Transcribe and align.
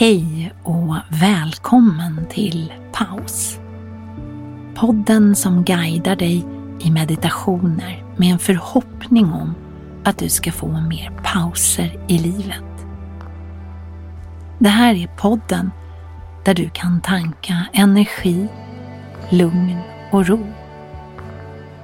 Hej 0.00 0.52
och 0.62 0.96
välkommen 1.08 2.26
till 2.30 2.72
Paus. 2.92 3.58
Podden 4.74 5.36
som 5.36 5.64
guidar 5.64 6.16
dig 6.16 6.46
i 6.80 6.90
meditationer 6.90 8.04
med 8.16 8.32
en 8.32 8.38
förhoppning 8.38 9.24
om 9.32 9.54
att 10.04 10.18
du 10.18 10.28
ska 10.28 10.52
få 10.52 10.80
mer 10.80 11.10
pauser 11.24 12.04
i 12.08 12.18
livet. 12.18 12.86
Det 14.58 14.68
här 14.68 14.94
är 14.94 15.06
podden 15.06 15.70
där 16.44 16.54
du 16.54 16.70
kan 16.70 17.00
tanka 17.00 17.66
energi, 17.72 18.48
lugn 19.30 19.78
och 20.12 20.26
ro. 20.26 20.46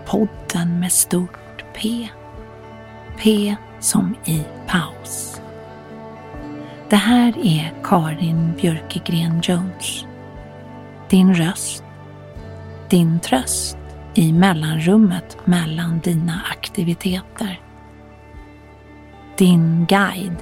Podden 0.06 0.80
med 0.80 0.92
stort 0.92 1.64
P. 1.76 2.08
P 3.18 3.56
som 3.80 4.14
i 4.24 4.42
paus. 4.66 5.40
Det 6.94 6.98
här 6.98 7.38
är 7.38 7.74
Karin 7.82 8.52
Björkegren 8.60 9.40
Jones. 9.42 10.04
Din 11.08 11.34
röst, 11.34 11.84
din 12.88 13.20
tröst 13.20 13.78
i 14.14 14.32
mellanrummet 14.32 15.36
mellan 15.44 16.00
dina 16.00 16.40
aktiviteter. 16.50 17.60
Din 19.36 19.86
guide 19.86 20.36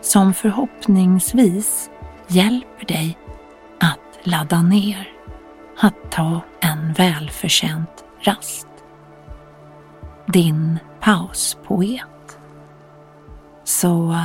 som 0.00 0.34
förhoppningsvis 0.34 1.90
hjälper 2.28 2.86
dig 2.86 3.18
att 3.80 4.26
ladda 4.26 4.62
ner, 4.62 5.08
att 5.80 6.10
ta 6.10 6.40
en 6.60 6.92
välförtjänt 6.92 8.04
rast. 8.20 8.68
Din 10.26 10.78
pauspoet. 11.00 12.38
Så 13.64 14.16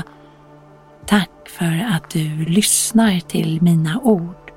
tack 1.05 1.49
för 1.49 1.85
att 1.95 2.09
du 2.09 2.45
lyssnar 2.45 3.19
till 3.19 3.61
mina 3.61 3.99
ord 4.03 4.51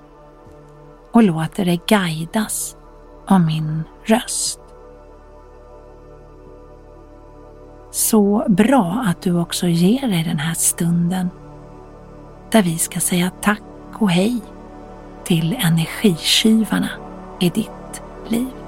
och 1.13 1.23
låter 1.23 1.65
dig 1.65 1.81
guidas 1.87 2.77
av 3.27 3.41
min 3.41 3.83
röst. 4.05 4.61
Så 7.91 8.45
bra 8.49 9.05
att 9.07 9.23
du 9.23 9.39
också 9.39 9.67
ger 9.67 10.09
dig 10.09 10.25
den 10.25 10.39
här 10.39 10.55
stunden 10.55 11.31
där 12.51 12.63
vi 12.63 12.79
ska 12.79 13.01
säga 13.01 13.31
tack 13.41 13.63
och 13.95 14.11
hej 14.11 14.41
till 15.25 15.53
energitjuvarna 15.53 16.91
i 17.41 17.51
ditt 17.51 18.03
liv. 18.29 18.66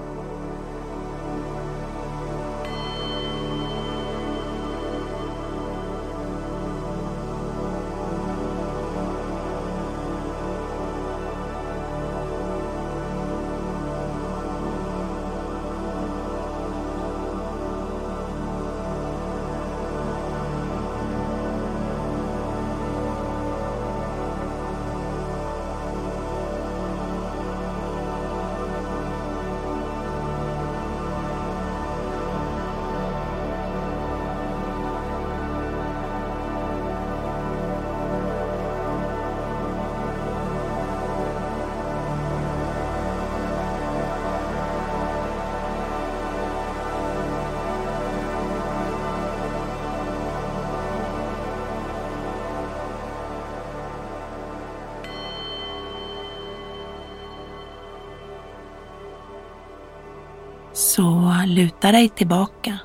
Så 60.78 61.34
luta 61.46 61.92
dig 61.92 62.08
tillbaka 62.08 62.78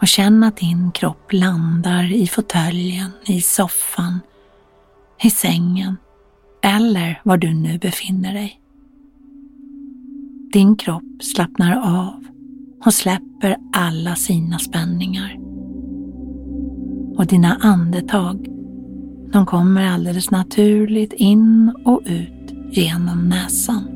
och 0.00 0.08
känn 0.08 0.44
att 0.44 0.56
din 0.56 0.90
kropp 0.92 1.32
landar 1.32 2.12
i 2.12 2.26
fåtöljen, 2.26 3.10
i 3.26 3.40
soffan, 3.40 4.20
i 5.22 5.30
sängen 5.30 5.96
eller 6.62 7.20
var 7.24 7.36
du 7.36 7.54
nu 7.54 7.78
befinner 7.78 8.34
dig. 8.34 8.60
Din 10.52 10.76
kropp 10.76 11.22
slappnar 11.22 11.76
av 11.76 12.24
och 12.84 12.94
släpper 12.94 13.56
alla 13.72 14.16
sina 14.16 14.58
spänningar. 14.58 15.36
Och 17.16 17.26
dina 17.26 17.54
andetag, 17.54 18.46
de 19.32 19.46
kommer 19.46 19.88
alldeles 19.88 20.30
naturligt 20.30 21.12
in 21.12 21.74
och 21.84 22.02
ut 22.06 22.52
genom 22.70 23.28
näsan. 23.28 23.95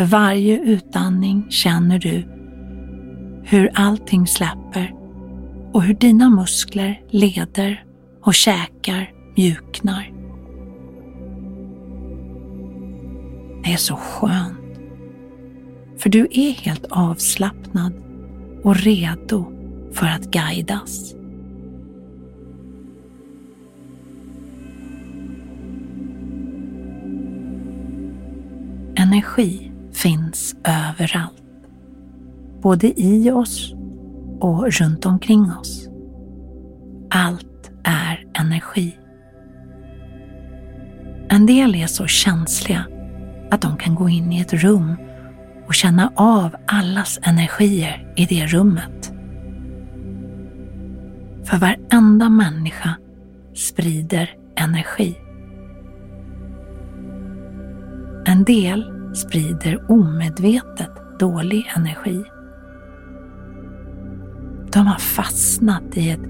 För 0.00 0.06
varje 0.06 0.58
utandning 0.58 1.46
känner 1.50 1.98
du 1.98 2.24
hur 3.44 3.70
allting 3.74 4.26
släpper 4.26 4.94
och 5.72 5.82
hur 5.82 5.94
dina 5.94 6.30
muskler, 6.30 7.02
leder 7.10 7.84
och 8.22 8.34
käkar 8.34 9.12
mjuknar. 9.36 10.12
Det 13.64 13.72
är 13.72 13.76
så 13.76 13.96
skönt. 13.96 14.80
För 15.98 16.10
du 16.10 16.28
är 16.30 16.52
helt 16.52 16.86
avslappnad 16.90 17.92
och 18.64 18.76
redo 18.76 19.52
för 19.92 20.06
att 20.06 20.30
guidas. 20.30 21.14
Energi 28.96 29.69
finns 30.02 30.56
överallt. 30.64 31.42
Både 32.62 33.00
i 33.00 33.30
oss 33.30 33.74
och 34.40 34.72
runt 34.72 35.06
omkring 35.06 35.52
oss. 35.60 35.86
allt 37.10 37.70
är 37.84 38.26
energi. 38.34 38.96
En 41.28 41.46
del 41.46 41.74
är 41.74 41.86
så 41.86 42.06
känsliga 42.06 42.84
att 43.50 43.60
de 43.60 43.76
kan 43.76 43.94
gå 43.94 44.08
in 44.08 44.32
i 44.32 44.40
ett 44.40 44.52
rum 44.52 44.96
och 45.66 45.74
känna 45.74 46.12
av 46.14 46.56
allas 46.66 47.18
energier 47.22 48.12
i 48.16 48.26
det 48.26 48.46
rummet. 48.46 49.12
För 51.44 51.56
varenda 51.56 52.28
människa 52.28 52.94
sprider 53.54 54.30
energi. 54.56 55.16
En 58.26 58.44
del 58.44 58.99
sprider 59.14 59.90
omedvetet 59.90 60.90
dålig 61.18 61.72
energi. 61.76 62.24
De 64.72 64.86
har 64.86 64.98
fastnat 64.98 65.96
i 65.96 66.10
ett 66.10 66.20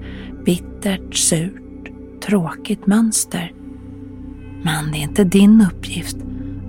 bittert, 0.45 1.15
surt, 1.15 1.91
tråkigt 2.25 2.87
mönster. 2.87 3.53
Men 4.63 4.91
det 4.91 4.97
är 4.97 5.01
inte 5.01 5.23
din 5.23 5.65
uppgift 5.71 6.17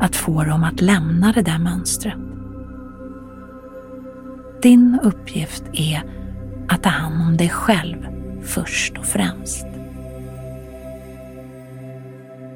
att 0.01 0.17
få 0.17 0.45
dem 0.45 0.65
att 0.65 0.81
lämna 0.81 1.33
det 1.33 1.43
där 1.43 1.59
mönstret. 1.59 2.19
Din 4.63 4.99
uppgift 5.03 5.65
är 5.73 6.03
att 6.69 6.83
ta 6.83 6.89
hand 6.89 7.29
om 7.29 7.37
dig 7.37 7.49
själv 7.49 8.07
först 8.43 8.99
och 8.99 9.07
främst. 9.07 9.67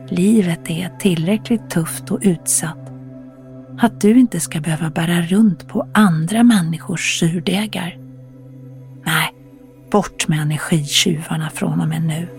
Livet 0.08 0.70
är 0.70 0.98
tillräckligt 0.98 1.70
tufft 1.70 2.10
och 2.10 2.18
utsatt 2.22 2.95
att 3.78 4.00
du 4.00 4.18
inte 4.18 4.40
ska 4.40 4.60
behöva 4.60 4.90
bära 4.90 5.22
runt 5.22 5.68
på 5.68 5.88
andra 5.92 6.42
människors 6.42 7.18
surdegar. 7.18 7.98
Nej, 9.04 9.34
bort 9.90 10.28
med 10.28 10.42
energitjuvarna 10.42 11.50
från 11.50 11.80
och 11.80 11.88
med 11.88 12.02
nu. 12.02 12.35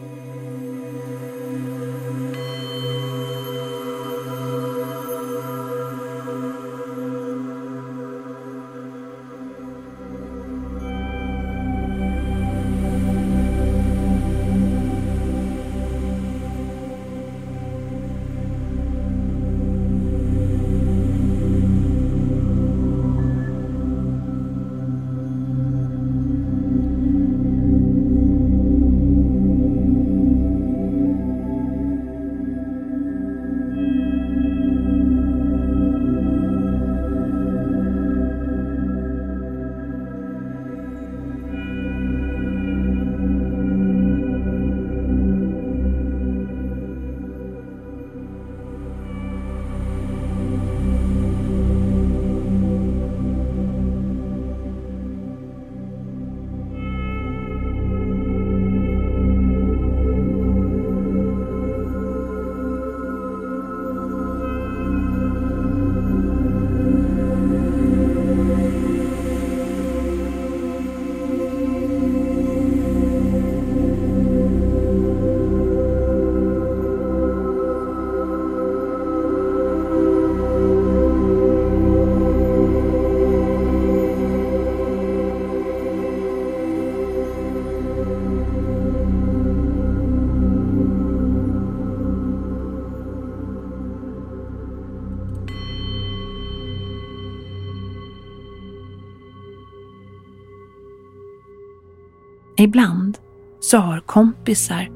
Ibland 102.59 103.17
så 103.59 103.77
har 103.77 103.99
kompisar 103.99 104.89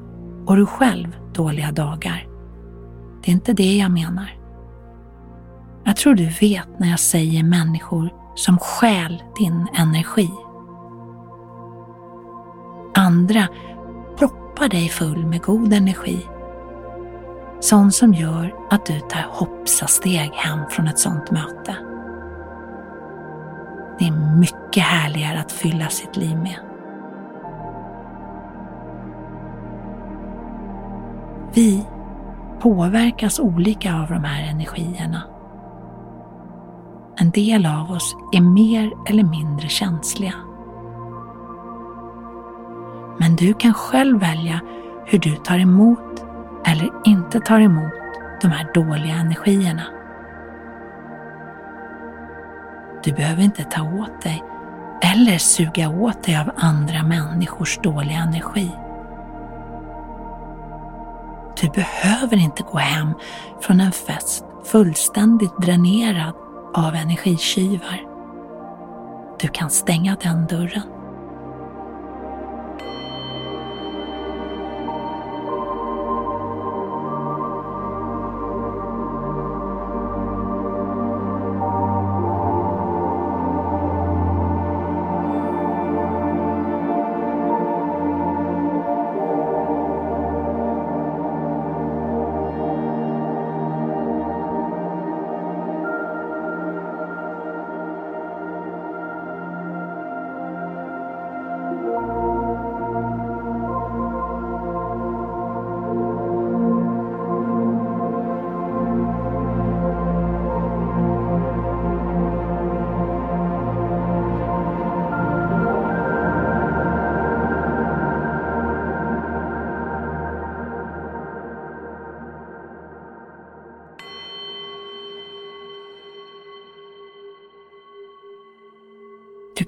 och 0.46 0.56
du 0.56 0.66
själv 0.66 1.16
dåliga 1.34 1.72
dagar. 1.72 2.26
Det 3.24 3.30
är 3.30 3.32
inte 3.32 3.52
det 3.52 3.76
jag 3.76 3.90
menar. 3.90 4.38
Jag 5.84 5.96
tror 5.96 6.14
du 6.14 6.28
vet 6.40 6.78
när 6.78 6.90
jag 6.90 7.00
säger 7.00 7.42
människor 7.42 8.10
som 8.34 8.58
stjäl 8.58 9.22
din 9.38 9.66
energi. 9.74 10.30
Andra 12.94 13.48
proppar 14.18 14.68
dig 14.68 14.88
full 14.88 15.26
med 15.26 15.42
god 15.42 15.72
energi. 15.72 16.26
Sån 17.60 17.92
som 17.92 18.14
gör 18.14 18.54
att 18.70 18.86
du 18.86 19.00
tar 19.00 19.26
hoppsasteg 19.30 20.30
hem 20.34 20.58
från 20.70 20.86
ett 20.86 20.98
sånt 20.98 21.30
möte. 21.30 21.76
Det 23.98 24.04
är 24.04 24.38
mycket 24.38 24.82
härligare 24.82 25.40
att 25.40 25.52
fylla 25.52 25.88
sitt 25.88 26.16
liv 26.16 26.36
med. 26.36 26.71
Vi 31.54 31.86
påverkas 32.60 33.40
olika 33.40 33.94
av 33.94 34.08
de 34.08 34.24
här 34.24 34.50
energierna. 34.50 35.22
En 37.16 37.30
del 37.30 37.66
av 37.66 37.90
oss 37.90 38.16
är 38.32 38.40
mer 38.40 38.92
eller 39.08 39.24
mindre 39.24 39.68
känsliga. 39.68 40.34
Men 43.18 43.36
du 43.36 43.54
kan 43.54 43.74
själv 43.74 44.20
välja 44.20 44.60
hur 45.06 45.18
du 45.18 45.36
tar 45.36 45.58
emot 45.58 46.24
eller 46.66 46.90
inte 47.04 47.40
tar 47.40 47.60
emot 47.60 47.92
de 48.42 48.48
här 48.48 48.72
dåliga 48.74 49.14
energierna. 49.14 49.82
Du 53.04 53.12
behöver 53.12 53.42
inte 53.42 53.64
ta 53.64 53.82
åt 53.82 54.22
dig 54.22 54.42
eller 55.02 55.38
suga 55.38 55.88
åt 55.88 56.22
dig 56.22 56.36
av 56.36 56.50
andra 56.56 57.02
människors 57.02 57.78
dåliga 57.82 58.18
energi. 58.18 58.70
Du 61.62 61.68
behöver 61.68 62.36
inte 62.36 62.62
gå 62.62 62.78
hem 62.78 63.12
från 63.60 63.80
en 63.80 63.92
fest 63.92 64.44
fullständigt 64.64 65.58
dränerad 65.58 66.34
av 66.74 66.94
energitjuvar. 66.94 68.00
Du 69.40 69.48
kan 69.48 69.70
stänga 69.70 70.16
den 70.22 70.46
dörren. 70.46 71.01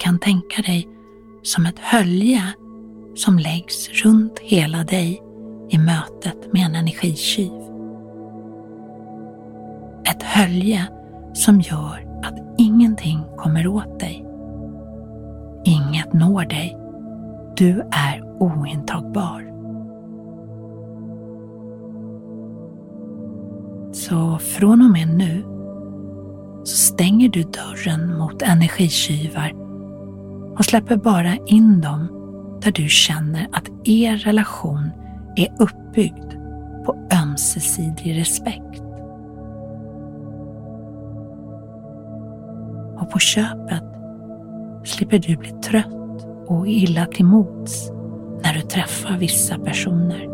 Kan 0.05 0.19
tänka 0.19 0.63
dig 0.63 0.89
som 1.43 1.67
ett 1.67 1.79
hölje 1.79 2.43
som 3.15 3.39
läggs 3.39 3.89
runt 4.05 4.39
hela 4.39 4.85
dig 4.85 5.23
i 5.71 5.79
mötet 5.79 6.53
med 6.53 6.67
en 6.67 6.75
energitjuv. 6.75 7.53
Ett 10.11 10.23
hölje 10.23 10.89
som 11.35 11.61
gör 11.61 12.21
att 12.23 12.55
ingenting 12.59 13.25
kommer 13.37 13.67
åt 13.67 14.01
dig. 14.01 14.27
Inget 15.65 16.13
når 16.13 16.45
dig. 16.45 16.77
Du 17.57 17.81
är 17.91 18.23
ointagbar. 18.41 19.51
Så 23.93 24.39
från 24.39 24.83
och 24.83 24.91
med 24.91 25.09
nu 25.09 25.45
så 26.65 26.77
stänger 26.77 27.29
du 27.29 27.43
dörren 27.43 28.19
mot 28.19 28.43
energitjuvar 28.43 29.64
och 30.59 30.65
släpper 30.65 30.97
bara 30.97 31.37
in 31.47 31.81
dem 31.81 32.09
där 32.63 32.73
du 32.73 32.89
känner 32.89 33.49
att 33.53 33.71
er 33.85 34.17
relation 34.17 34.91
är 35.37 35.49
uppbyggd 35.59 36.33
på 36.87 37.09
ömsesidig 37.23 38.19
respekt. 38.19 38.83
Och 43.01 43.11
på 43.11 43.19
köpet 43.19 43.85
slipper 44.85 45.19
du 45.19 45.37
bli 45.37 45.51
trött 45.51 46.27
och 46.47 46.69
illa 46.69 47.07
till 47.07 47.25
mods 47.25 47.91
när 48.45 48.55
du 48.55 48.61
träffar 48.61 49.19
vissa 49.19 49.59
personer. 49.59 50.34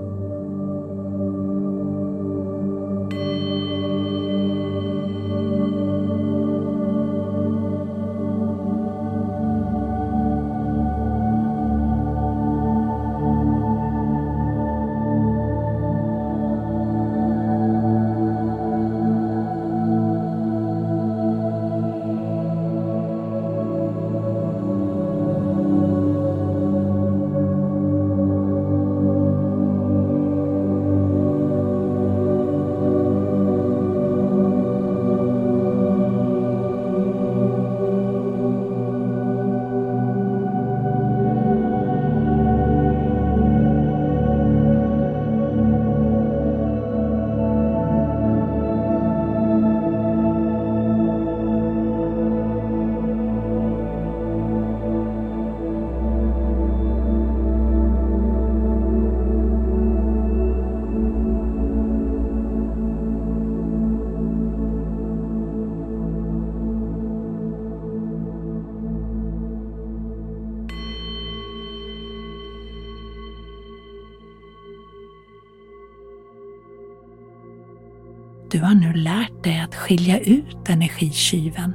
Du 78.51 78.61
har 78.61 78.75
nu 78.75 78.93
lärt 78.93 79.45
dig 79.45 79.61
att 79.61 79.75
skilja 79.75 80.21
ut 80.21 80.69
energitjuven. 80.69 81.73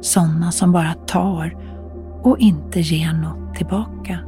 Sådana 0.00 0.52
som 0.52 0.72
bara 0.72 0.94
tar 0.94 1.56
och 2.22 2.38
inte 2.38 2.80
ger 2.80 3.12
något 3.12 3.54
tillbaka. 3.54 4.18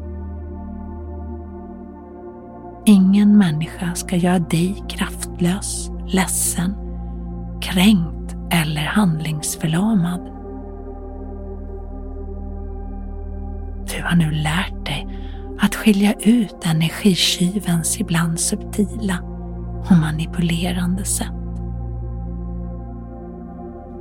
Ingen 2.86 3.38
människa 3.38 3.94
ska 3.94 4.16
göra 4.16 4.38
dig 4.38 4.84
kraftlös, 4.88 5.90
ledsen, 6.06 6.74
kränkt 7.62 8.36
eller 8.50 8.84
handlingsförlamad. 8.84 10.20
Du 13.96 14.02
har 14.02 14.16
nu 14.16 14.30
lärt 14.30 14.86
dig 14.86 15.06
att 15.60 15.74
skilja 15.74 16.12
ut 16.12 16.66
energitjuvens 16.66 18.00
ibland 18.00 18.40
subtila 18.40 19.29
och 19.90 19.96
manipulerande 19.96 21.04
sätt. 21.04 21.32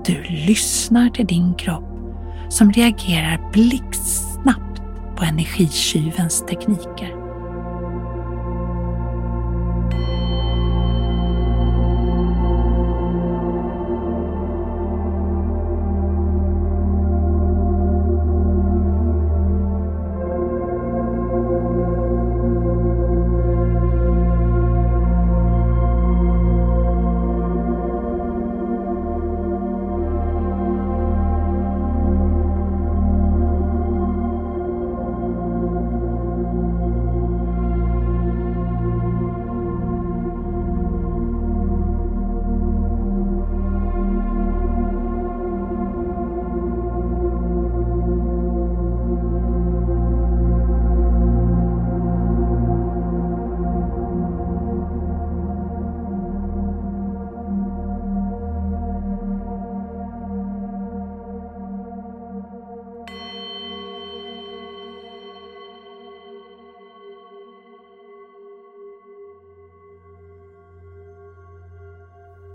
Du 0.06 0.24
lyssnar 0.24 1.10
till 1.10 1.28
din 1.28 1.54
kropp 1.54 1.84
som 2.50 2.72
reagerar 2.72 3.52
blixtsnabbt 3.54 4.82
på 5.16 5.24
energitjuvens 5.24 6.46
tekniker. 6.46 7.19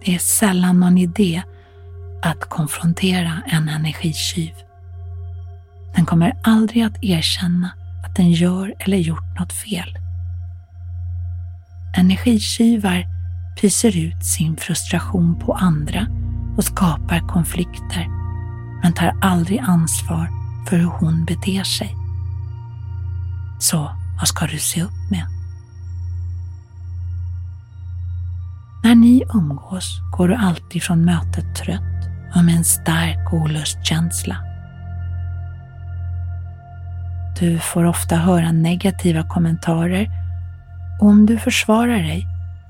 Det 0.05 0.15
är 0.15 0.19
sällan 0.19 0.81
någon 0.81 0.99
idé 0.99 1.43
att 2.23 2.41
konfrontera 2.49 3.43
en 3.47 3.69
energitjuv. 3.69 4.53
Den 5.95 6.07
kommer 6.07 6.37
aldrig 6.43 6.83
att 6.83 7.05
erkänna 7.05 7.71
att 8.05 8.17
den 8.17 8.33
gör 8.33 8.75
eller 8.79 8.97
gjort 8.97 9.39
något 9.41 9.53
fel. 9.53 9.99
Energitjuvar 11.97 13.07
pyser 13.61 13.97
ut 13.97 14.25
sin 14.25 14.57
frustration 14.57 15.39
på 15.41 15.53
andra 15.53 16.07
och 16.57 16.65
skapar 16.65 17.29
konflikter 17.29 18.07
men 18.83 18.93
tar 18.93 19.13
aldrig 19.21 19.59
ansvar 19.59 20.29
för 20.69 20.77
hur 20.77 20.85
hon 20.85 21.25
beter 21.25 21.65
sig. 21.65 21.95
Så 23.61 23.91
vad 24.19 24.29
ska 24.29 24.47
du 24.47 24.59
se 24.59 24.83
upp 24.83 25.04
När 28.95 29.01
ni 29.01 29.25
umgås 29.35 30.01
går 30.17 30.29
du 30.29 30.35
alltid 30.35 30.83
från 30.83 31.05
mötet 31.05 31.57
trött 31.57 32.09
och 32.35 32.45
med 32.45 32.55
en 32.57 32.65
stark 32.65 33.33
olustkänsla. 33.33 34.37
Du 37.41 37.59
får 37.59 37.85
ofta 37.85 38.17
höra 38.17 38.53
negativa 38.53 39.29
kommentarer 39.29 40.11
och 41.01 41.07
om 41.07 41.27
du 41.27 41.39
försvarar 41.39 41.99
dig 41.99 42.27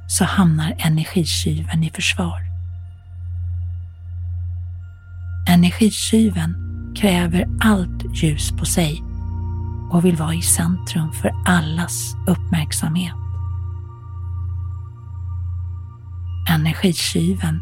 så 0.08 0.24
hamnar 0.24 0.74
energitjuven 0.78 1.84
i 1.84 1.90
försvar. 1.90 2.40
Energitjuven 5.48 6.54
kräver 6.96 7.46
allt 7.60 8.22
ljus 8.22 8.50
på 8.50 8.64
sig 8.64 9.02
och 9.92 10.04
vill 10.04 10.16
vara 10.16 10.34
i 10.34 10.42
centrum 10.42 11.12
för 11.12 11.32
allas 11.46 12.14
uppmärksamhet. 12.26 13.23
Energitjuven 16.54 17.60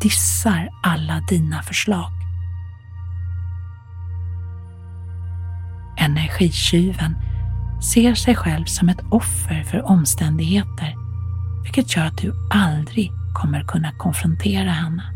dissar 0.00 0.68
alla 0.82 1.20
dina 1.28 1.62
förslag. 1.62 2.12
Energitjuven 5.98 7.16
ser 7.92 8.14
sig 8.14 8.34
själv 8.34 8.64
som 8.64 8.88
ett 8.88 9.00
offer 9.10 9.62
för 9.62 9.82
omständigheter, 9.82 10.94
vilket 11.62 11.96
gör 11.96 12.06
att 12.06 12.18
du 12.18 12.32
aldrig 12.50 13.10
kommer 13.34 13.64
kunna 13.64 13.92
konfrontera 13.92 14.70
henne. 14.70 15.15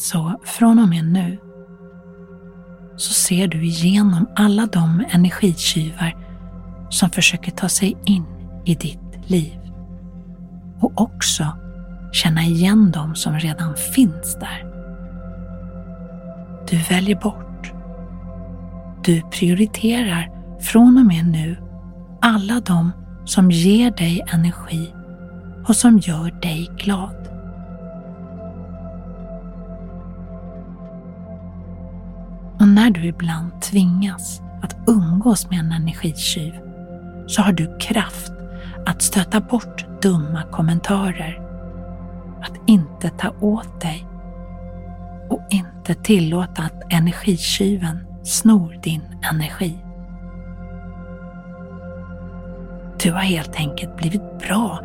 Så 0.00 0.40
från 0.44 0.78
och 0.78 0.88
med 0.88 1.04
nu 1.04 1.38
så 2.96 3.14
ser 3.14 3.48
du 3.48 3.64
igenom 3.64 4.28
alla 4.36 4.66
de 4.66 5.04
energitjuvar 5.10 6.16
som 6.90 7.10
försöker 7.10 7.50
ta 7.50 7.68
sig 7.68 7.96
in 8.04 8.24
i 8.64 8.74
ditt 8.74 9.30
liv. 9.30 9.58
Och 10.80 11.00
också 11.00 11.44
känna 12.12 12.42
igen 12.42 12.90
dem 12.90 13.14
som 13.14 13.34
redan 13.38 13.76
finns 13.76 14.34
där. 14.40 14.64
Du 16.70 16.76
väljer 16.76 17.16
bort. 17.16 17.72
Du 19.04 19.22
prioriterar 19.22 20.30
från 20.60 20.98
och 20.98 21.06
med 21.06 21.26
nu 21.26 21.56
alla 22.20 22.60
de 22.60 22.92
som 23.24 23.50
ger 23.50 23.90
dig 23.90 24.24
energi 24.32 24.94
och 25.68 25.76
som 25.76 25.98
gör 25.98 26.40
dig 26.40 26.70
glad. 26.78 27.17
När 32.88 32.94
du 32.94 33.08
ibland 33.08 33.62
tvingas 33.62 34.42
att 34.62 34.76
umgås 34.86 35.50
med 35.50 35.58
en 35.58 35.72
energitjuv 35.72 36.52
så 37.26 37.42
har 37.42 37.52
du 37.52 37.78
kraft 37.78 38.32
att 38.86 39.02
stöta 39.02 39.40
bort 39.40 40.02
dumma 40.02 40.42
kommentarer, 40.42 41.40
att 42.42 42.52
inte 42.66 43.10
ta 43.10 43.30
åt 43.40 43.80
dig 43.80 44.06
och 45.30 45.40
inte 45.50 45.94
tillåta 45.94 46.62
att 46.62 46.92
energitjuven 46.92 48.06
snor 48.22 48.80
din 48.82 49.02
energi. 49.32 49.78
Du 53.02 53.12
har 53.12 53.20
helt 53.20 53.56
enkelt 53.56 53.96
blivit 53.96 54.38
bra 54.38 54.84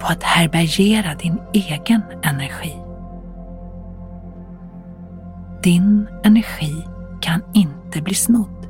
på 0.00 0.06
att 0.06 0.22
härbärgera 0.22 1.14
din 1.14 1.38
egen 1.52 2.02
energi. 2.22 2.76
Din 5.62 6.08
energi 6.24 6.84
kan 7.24 7.42
inte 7.52 8.02
bli 8.02 8.14
snodd. 8.14 8.66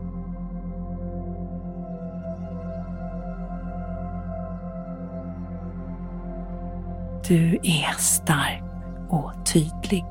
Du 7.29 7.59
är 7.63 7.99
stark 7.99 8.63
och 9.09 9.33
tydlig. 9.53 10.05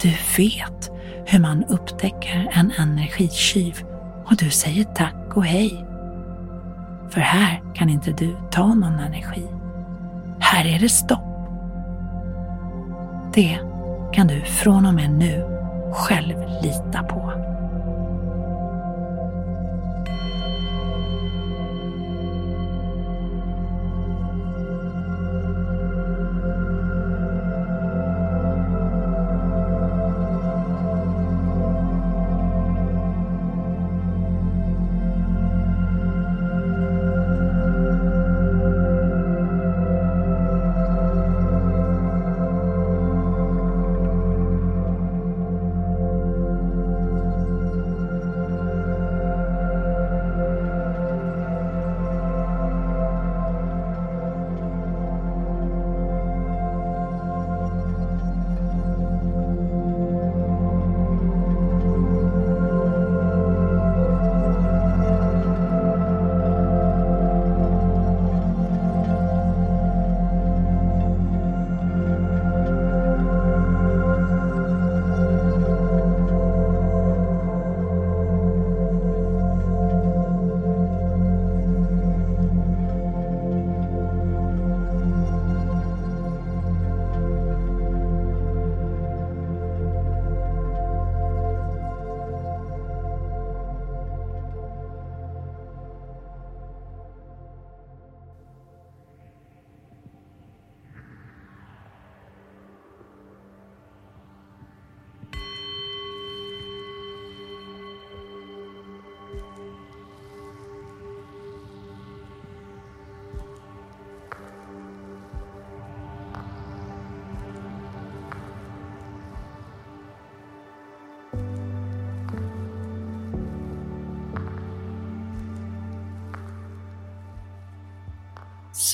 Du 0.00 0.08
vet 0.36 0.90
hur 1.26 1.40
man 1.40 1.64
upptäcker 1.64 2.50
en 2.52 2.72
energitjuv 2.78 3.84
och 4.26 4.36
du 4.36 4.50
säger 4.50 4.84
tack 4.84 5.36
och 5.36 5.44
hej. 5.44 5.86
För 7.10 7.20
här 7.20 7.62
kan 7.74 7.88
inte 7.88 8.10
du 8.10 8.36
ta 8.50 8.74
någon 8.74 8.98
energi. 8.98 9.46
Här 10.40 10.66
är 10.66 10.78
det 10.78 10.88
stopp. 10.88 11.20
Det 13.34 13.58
kan 14.12 14.26
du 14.26 14.40
från 14.40 14.86
och 14.86 14.94
med 14.94 15.10
nu 15.10 15.53
själv 15.94 16.36
lita 16.62 17.02
på. 17.02 17.43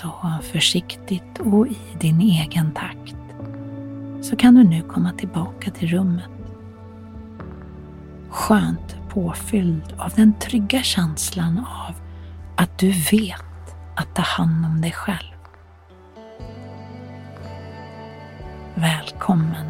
Så 0.01 0.39
försiktigt 0.43 1.39
och 1.39 1.67
i 1.67 1.79
din 2.01 2.21
egen 2.21 2.73
takt 2.73 3.17
så 4.23 4.37
kan 4.37 4.55
du 4.55 4.65
nu 4.65 4.83
komma 4.83 5.13
tillbaka 5.13 5.71
till 5.71 5.89
rummet. 5.89 6.31
Skönt 8.31 8.97
påfylld 9.09 9.95
av 9.99 10.13
den 10.17 10.33
trygga 10.33 10.83
känslan 10.83 11.59
av 11.59 11.95
att 12.57 12.79
du 12.79 12.91
vet 12.91 13.75
att 13.97 14.15
ta 14.15 14.23
hand 14.23 14.67
om 14.67 14.81
dig 14.81 14.93
själv. 14.93 15.35
Välkommen 18.75 19.70